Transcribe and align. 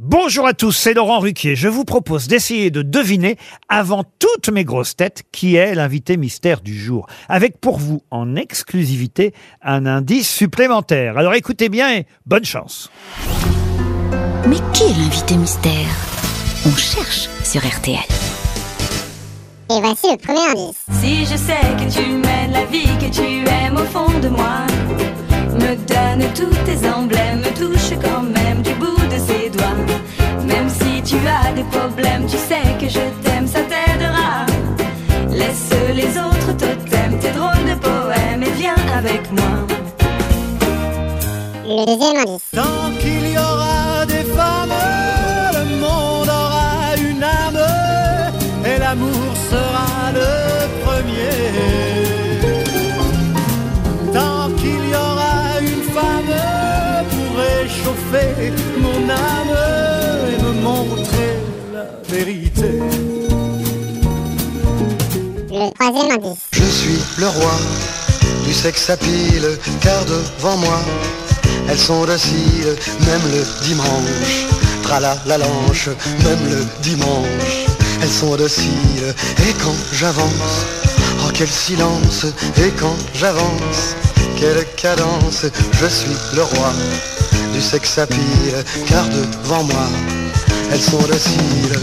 Bonjour 0.00 0.46
à 0.46 0.54
tous, 0.54 0.70
c'est 0.70 0.94
Laurent 0.94 1.18
Ruquier. 1.18 1.56
Je 1.56 1.66
vous 1.66 1.84
propose 1.84 2.28
d'essayer 2.28 2.70
de 2.70 2.82
deviner, 2.82 3.36
avant 3.68 4.04
toutes 4.20 4.48
mes 4.48 4.62
grosses 4.62 4.94
têtes, 4.94 5.24
qui 5.32 5.56
est 5.56 5.74
l'invité 5.74 6.16
mystère 6.16 6.60
du 6.60 6.78
jour. 6.78 7.08
Avec 7.28 7.60
pour 7.60 7.80
vous, 7.80 8.04
en 8.12 8.36
exclusivité, 8.36 9.34
un 9.60 9.86
indice 9.86 10.32
supplémentaire. 10.32 11.18
Alors 11.18 11.34
écoutez 11.34 11.68
bien 11.68 11.96
et 11.96 12.06
bonne 12.26 12.44
chance. 12.44 12.92
Mais 14.46 14.58
qui 14.72 14.84
est 14.84 14.96
l'invité 14.96 15.36
mystère? 15.36 15.88
On 16.64 16.76
cherche 16.76 17.28
sur 17.42 17.60
RTL. 17.66 17.98
Et 19.70 19.80
voici 19.80 20.12
le 20.12 20.16
premier 20.16 20.48
indice. 20.50 20.76
Si 20.92 21.26
je 21.26 21.36
sais 21.36 21.74
que 21.76 21.92
tu 21.92 22.08
mènes 22.08 22.52
la 22.52 22.66
vie 22.66 22.86
que 23.00 23.12
tu 23.12 23.48
aimes 23.48 23.76
au 23.76 23.84
fond 23.86 24.16
de 24.20 24.28
moi, 24.28 24.64
me 25.54 25.74
donne 25.74 26.32
tous 26.34 26.67
Même 30.46 30.68
si 30.68 31.02
tu 31.02 31.16
as 31.26 31.52
des 31.52 31.64
problèmes, 31.64 32.26
tu 32.26 32.36
sais 32.36 32.68
que 32.80 32.88
je 32.88 33.00
t'aime, 33.22 33.46
ça 33.46 33.60
t'aidera. 33.60 34.46
Laisse 35.30 35.70
les 35.94 36.18
autres 36.18 36.52
totems, 36.56 37.18
tes 37.20 37.30
drôles 37.30 37.64
de 37.68 37.74
poèmes 37.80 38.42
et 38.42 38.50
viens 38.56 38.82
avec 38.96 39.30
moi. 39.32 39.66
Le 41.64 41.84
deuxième 41.86 42.16
indice. 42.16 42.42
Tant 42.54 42.90
qu'il 43.00 43.30
y 43.30 43.38
aura 43.38 44.06
des 44.06 44.24
femmes, 44.36 44.72
le 45.54 45.64
monde 45.80 46.28
aura 46.28 46.96
une 46.96 47.22
âme 47.22 47.62
et 48.64 48.78
l'amour 48.78 49.34
sera 49.50 50.12
le 50.14 50.30
premier. 50.84 51.38
Tant 54.14 54.50
qu'il 54.56 54.82
y 54.90 54.94
aura 54.94 55.60
une 55.60 55.84
femme 55.92 56.34
pour 57.10 57.28
réchauffer 57.36 58.52
la 61.78 61.86
vérité. 62.08 62.70
Le 65.50 65.72
troisième 65.74 66.10
indice. 66.10 66.44
Je 66.52 66.64
suis 66.64 66.98
le 67.18 67.28
roi 67.28 67.56
du 68.44 68.52
sexe 68.52 68.90
à 68.90 68.96
pile, 68.96 69.48
car 69.80 70.04
devant 70.04 70.56
moi, 70.56 70.80
elles 71.68 71.78
sont 71.78 72.04
dociles, 72.04 72.74
même 73.06 73.24
le 73.34 73.42
dimanche. 73.66 74.46
Trala 74.82 75.16
la 75.26 75.38
lanche, 75.38 75.88
même 76.24 76.44
le 76.50 76.64
dimanche, 76.82 77.66
elles 78.02 78.16
sont 78.22 78.36
dociles. 78.36 79.14
Et 79.46 79.52
quand 79.62 79.78
j'avance, 79.92 80.56
oh 81.20 81.30
quel 81.34 81.48
silence, 81.48 82.24
et 82.56 82.70
quand 82.80 82.96
j'avance, 83.14 83.94
quelle 84.38 84.64
cadence, 84.76 85.44
je 85.80 85.86
suis 85.86 86.16
le 86.34 86.42
roi 86.42 86.72
du 87.52 87.60
sexe 87.60 87.98
à 87.98 88.06
pile, 88.06 88.64
car 88.88 89.04
devant 89.08 89.64
moi, 89.64 89.86
elles 90.72 90.80
sont 90.80 90.98
dociles. 90.98 91.78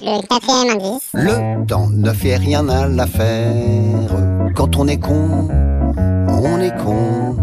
Le 0.00 0.26
quatrième 0.26 0.70
indice. 0.70 1.08
Le 1.12 1.66
temps 1.66 1.88
ne 1.92 2.12
fait 2.12 2.36
rien 2.36 2.68
à 2.68 2.88
l'affaire. 2.88 4.10
Quand 4.54 4.76
on 4.76 4.88
est 4.88 4.98
con, 4.98 5.48
on 6.28 6.60
est 6.60 6.76
con. 6.82 7.36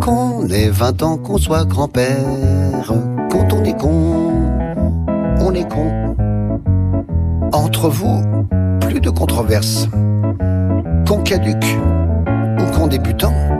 Qu'on 0.00 0.46
ait 0.48 0.68
20 0.68 1.02
ans, 1.02 1.16
qu'on 1.16 1.38
soit 1.38 1.64
grand-père. 1.64 2.16
Quand 3.30 3.52
on 3.52 3.64
est 3.64 3.78
con, 3.78 4.32
on 5.40 5.54
est 5.54 5.68
con. 5.70 6.16
Entre 7.52 7.88
vous, 7.88 8.22
plus 8.80 9.00
de 9.00 9.10
controverses. 9.10 9.88
Con 11.06 11.22
caduc 11.22 11.64
ou 12.58 12.76
con 12.76 12.88
débutant. 12.88 13.57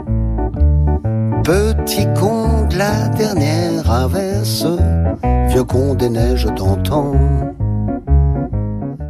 Petit 1.43 2.07
con 2.19 2.67
de 2.69 2.77
la 2.77 3.07
dernière 3.09 3.89
inverse. 3.89 4.65
Vieux 5.47 5.63
con 5.63 5.95
des 5.95 6.09
neiges 6.09 6.45
d'antan. 6.45 7.13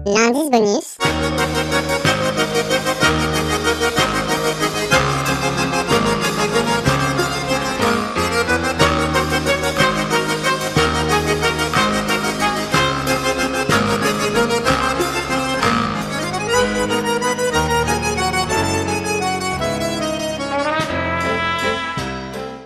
L'indice 0.06 0.50
bonus. 0.50 0.97